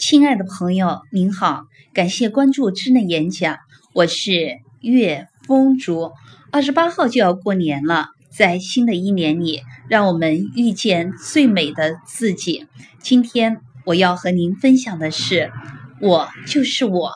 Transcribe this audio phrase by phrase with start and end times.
[0.00, 3.58] 亲爱的朋友，您好，感谢关注智能演讲，
[3.92, 6.12] 我是岳风竹。
[6.50, 9.60] 二十八号就要过年了，在新的一年里，
[9.90, 12.66] 让我们遇见最美的自己。
[12.98, 15.52] 今天我要和您分享的是，
[16.00, 17.12] 我就是我，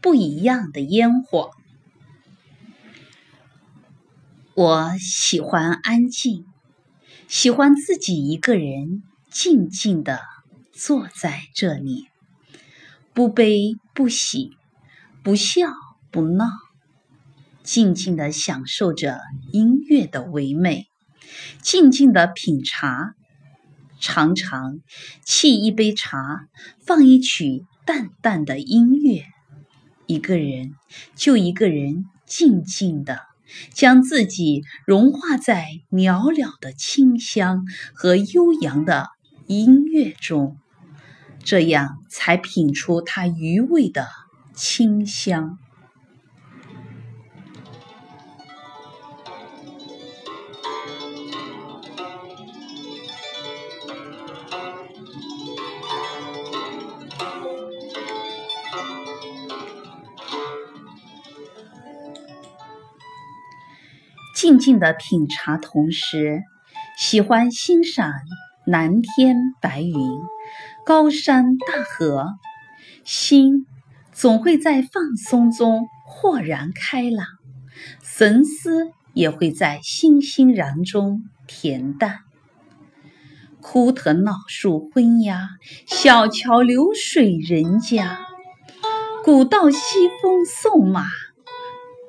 [0.00, 1.52] 不一样的烟火。
[4.54, 6.44] 我喜欢安静，
[7.28, 10.22] 喜欢自己一个人静静的
[10.72, 12.08] 坐在这里。
[13.16, 14.50] 不悲不喜，
[15.22, 15.72] 不笑
[16.10, 16.50] 不闹，
[17.62, 20.84] 静静的享受着音乐的唯美，
[21.62, 23.14] 静静的品茶，
[23.98, 24.80] 常常
[25.24, 26.46] 沏一杯茶，
[26.84, 29.24] 放一曲淡淡的音乐，
[30.06, 30.74] 一个人
[31.14, 33.22] 就一个人静静的
[33.72, 37.64] 将自己融化在袅袅的清香
[37.94, 39.08] 和悠扬的
[39.46, 40.58] 音乐中。
[41.46, 44.08] 这样才品出它余味的
[44.52, 45.60] 清香。
[64.34, 66.42] 静静的品茶，同时
[66.98, 68.12] 喜欢欣赏
[68.64, 69.94] 蓝天白云。
[70.84, 72.34] 高山大河，
[73.04, 73.66] 心
[74.12, 77.26] 总会在放松中豁然开朗，
[78.02, 82.20] 神思也会在欣欣然中恬淡。
[83.60, 85.48] 枯藤老树昏鸦，
[85.86, 88.20] 小桥流水人家，
[89.24, 91.04] 古道西风送马，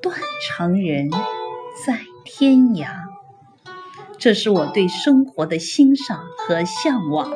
[0.01, 0.15] 断
[0.47, 1.09] 肠人
[1.83, 2.89] 在天涯。
[4.19, 7.31] 这是我对生活的欣赏和向往。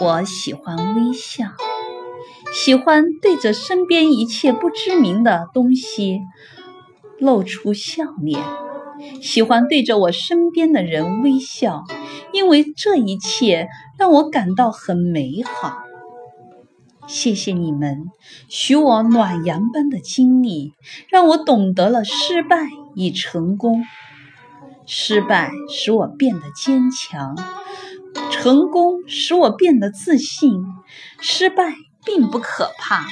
[0.00, 1.46] 我喜欢微笑，
[2.52, 6.20] 喜欢对着身边一切不知名的东西
[7.18, 8.42] 露出笑脸，
[9.22, 11.84] 喜欢对着我身边的人微笑，
[12.32, 15.78] 因为这一切让我感到很美好。
[17.06, 18.10] 谢谢你们
[18.48, 20.72] 许我暖阳般的经历，
[21.08, 22.66] 让我懂得了失败
[22.96, 23.84] 与成功。
[24.86, 27.36] 失败使我变得坚强。
[28.44, 30.66] 成功使我变得自信，
[31.18, 33.06] 失败并不可怕，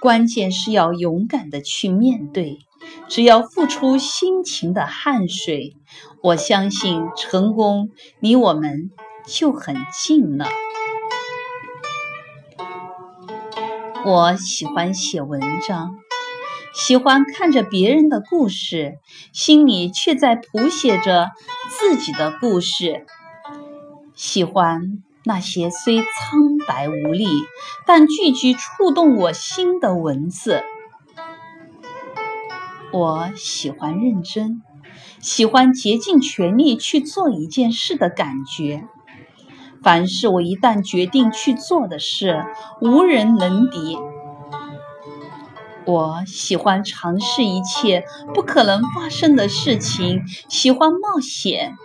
[0.00, 2.60] 关键是要勇敢的去面对。
[3.08, 5.76] 只要付出辛勤的汗水，
[6.22, 8.90] 我相信成功离我们
[9.26, 10.48] 就很近了。
[14.06, 15.94] 我喜欢写文章，
[16.72, 18.94] 喜欢看着别人的故事，
[19.34, 21.28] 心里却在谱写着
[21.68, 23.04] 自己的故事。
[24.16, 27.26] 喜欢那些虽苍白无力，
[27.86, 30.64] 但句句触动我心的文字。
[32.92, 34.62] 我喜欢认真，
[35.20, 38.88] 喜欢竭尽全力去做一件事的感觉。
[39.82, 42.42] 凡是我一旦决定去做的事，
[42.80, 43.98] 无人能敌。
[45.84, 48.04] 我喜欢尝试一切
[48.34, 51.76] 不可能发生的事情，喜欢冒险。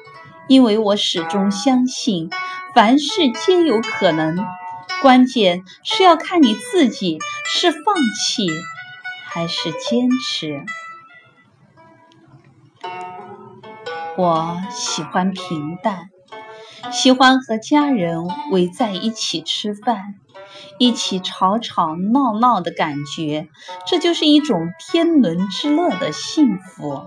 [0.52, 2.30] 因为我始终相信，
[2.76, 4.36] 凡事皆有可能，
[5.02, 7.80] 关键是要看你自己是放
[8.20, 8.50] 弃
[9.24, 10.66] 还是坚持。
[14.18, 16.10] 我喜欢平淡，
[16.92, 20.16] 喜欢和家人围在一起吃饭，
[20.78, 23.48] 一起吵吵闹闹的感觉，
[23.88, 27.06] 这就是一种天伦之乐的幸福。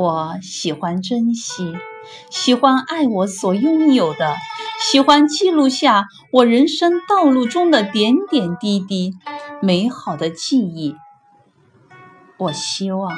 [0.00, 1.74] 我喜欢珍惜，
[2.30, 4.34] 喜欢爱我所拥有的，
[4.80, 9.12] 喜欢记录下我人生道路中的点点滴滴
[9.60, 10.96] 美好的记忆。
[12.38, 13.12] 我希望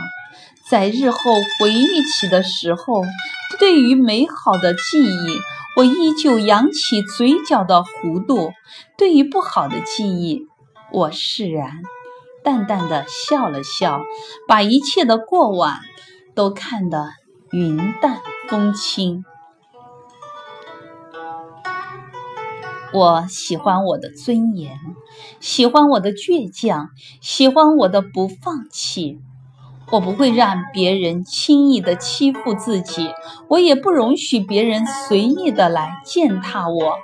[0.69, 1.19] 在日后
[1.61, 3.03] 回忆起的时候，
[3.61, 5.39] 对于美好的记忆，
[5.77, 8.51] 我依旧扬起嘴角的弧度；
[8.99, 10.49] 对于不好的记忆，
[10.91, 11.81] 我释然，
[12.43, 14.01] 淡淡的笑了笑，
[14.49, 15.77] 把一切的过往。
[16.35, 17.11] 都看得
[17.51, 19.25] 云淡风轻。
[22.93, 24.79] 我喜欢我的尊严，
[25.41, 26.91] 喜欢我的倔强，
[27.21, 29.19] 喜欢我的不放弃。
[29.91, 33.11] 我不会让别人轻易的欺负自己，
[33.49, 36.99] 我也不容许别人随意的来践踏我。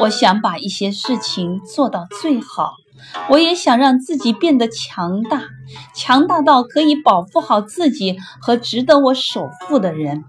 [0.00, 2.74] 我想把一些事情做到最好。
[3.28, 5.42] 我也想让自己变得强大，
[5.94, 10.24] 强大到可以保护好自己和值得我守护的人。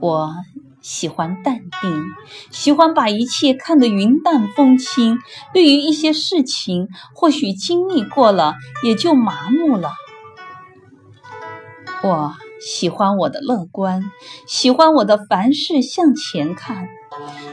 [0.00, 0.34] 我
[0.80, 2.04] 喜欢淡定，
[2.50, 5.18] 喜欢把一切看得云淡风轻。
[5.54, 9.92] 对于一些事情，或许经历过了，也就麻木了。
[12.02, 14.02] 我喜欢我的乐观，
[14.48, 16.88] 喜欢我的凡事向前看。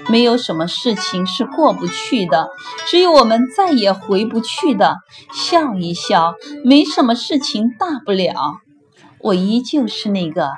[0.07, 2.49] 没有什么事情是过不去的，
[2.87, 4.97] 只有我们再也回不去的。
[5.33, 8.33] 笑一笑，没什么事情大不了。
[9.19, 10.51] 我依旧是那个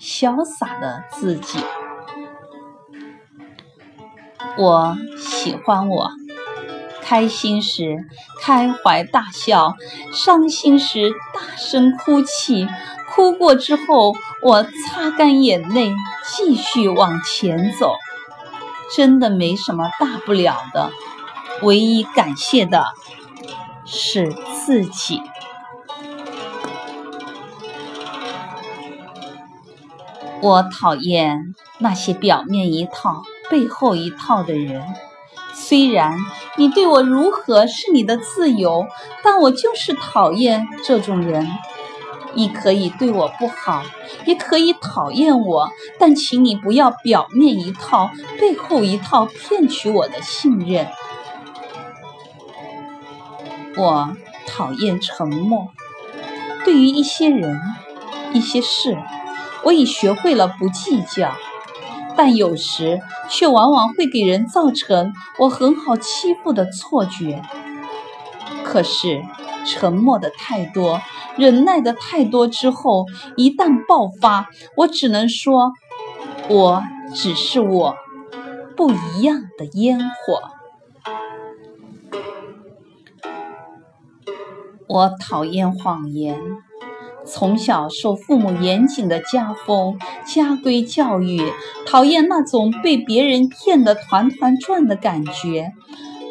[0.00, 1.58] 潇洒的自己。
[4.56, 6.10] 我喜欢我，
[7.02, 7.98] 开心时
[8.40, 9.74] 开怀大笑，
[10.12, 12.68] 伤心时大声哭泣。
[13.14, 15.92] 哭过之后，我擦干眼泪，
[16.24, 17.96] 继续往前走。
[18.96, 20.90] 真的没什么大不了的，
[21.62, 22.86] 唯一感谢的
[23.84, 24.34] 是
[24.64, 25.22] 自己。
[30.40, 33.22] 我讨厌那些表面一套。
[33.50, 34.82] 背后一套的人，
[35.52, 36.16] 虽然
[36.56, 38.86] 你对我如何是你的自由，
[39.22, 41.46] 但我就是讨厌这种人。
[42.34, 43.82] 你可以对我不好，
[44.26, 48.10] 也可以讨厌我，但请你不要表面一套，
[48.40, 50.88] 背后一套，骗取我的信任。
[53.76, 54.16] 我
[54.46, 55.68] 讨厌沉默。
[56.64, 57.60] 对于一些人、
[58.32, 58.96] 一些事，
[59.64, 61.32] 我已学会了不计较。
[62.16, 67.42] 但有时却往往会给人造成我很好欺负的错觉。
[68.62, 69.20] 可是
[69.64, 71.00] 沉默的太多，
[71.36, 73.06] 忍耐的太多之后，
[73.36, 75.72] 一旦爆发，我只能说，
[76.48, 76.82] 我
[77.14, 77.96] 只是我
[78.76, 80.42] 不一样的烟火。
[84.86, 86.38] 我讨厌谎言。
[87.26, 91.40] 从小受父母严谨的家风、家规教育，
[91.86, 95.72] 讨厌那种被别人骗得团团转的感觉，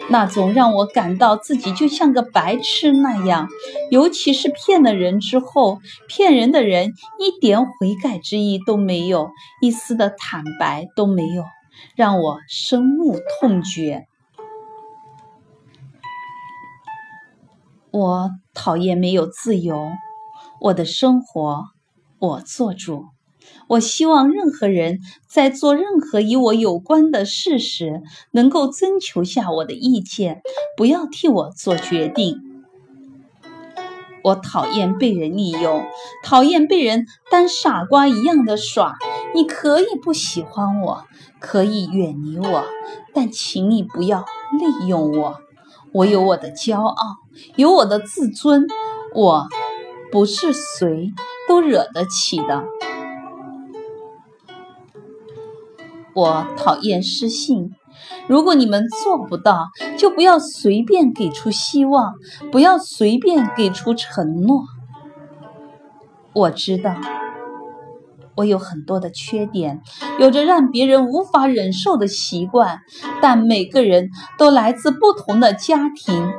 [0.10, 3.48] 那种让我感到自己就像个白痴那样。
[3.90, 9.30] 尤其是骗了人之后，骗人的人一点悔改之意都没有，
[9.62, 11.44] 一丝的坦白都没有，
[11.96, 14.06] 让我深恶痛绝。
[17.92, 19.90] 我讨厌没有自由。
[20.60, 21.66] 我的生活，
[22.20, 23.13] 我做主。
[23.68, 28.02] 我希望任何人在做任何与我有关的事时，
[28.32, 30.42] 能够征求下我的意见，
[30.78, 32.42] 不要替我做决定。
[34.24, 35.86] 我讨厌被人利用，
[36.24, 38.96] 讨厌被人当傻瓜一样的耍。
[39.36, 41.04] 你可以不喜欢我，
[41.40, 42.66] 可以远离我，
[43.14, 44.26] 但请你不要
[44.60, 45.40] 利用我。
[45.92, 47.16] 我有我的骄傲，
[47.56, 48.68] 有我的自尊。
[49.16, 49.48] 我。
[50.12, 51.12] 不是谁
[51.48, 52.64] 都惹得起的。
[56.14, 57.72] 我讨厌失信。
[58.28, 59.68] 如果你们做不到，
[59.98, 62.16] 就不要随便给出希望，
[62.52, 64.64] 不要随便给出承诺。
[66.34, 66.96] 我知道，
[68.36, 69.82] 我有很多的缺点，
[70.20, 72.80] 有着让别人无法忍受的习惯。
[73.22, 76.32] 但每个人都来自不同的家庭，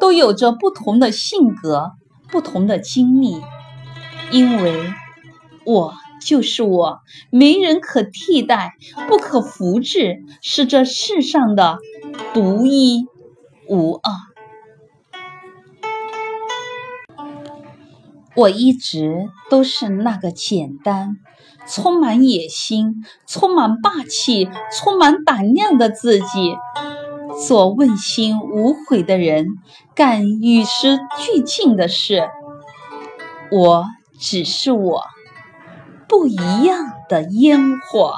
[0.00, 1.92] 都有着不同的性格。
[2.30, 3.42] 不同的经历，
[4.30, 4.90] 因为
[5.66, 5.92] 我
[6.24, 8.74] 就是我，没人可替代，
[9.08, 11.78] 不可复制，是这世上的
[12.34, 13.06] 独一
[13.68, 14.12] 无二。
[18.34, 21.16] 我一直都是那个简单、
[21.66, 24.48] 充满野心、充满霸气、
[24.78, 26.56] 充满胆量的自己。
[27.46, 29.46] 做问心无悔的人，
[29.94, 32.28] 干与时俱进的事。
[33.50, 33.86] 我
[34.18, 35.02] 只是我，
[36.12, 36.76] 不一样
[37.08, 38.12] 的烟火。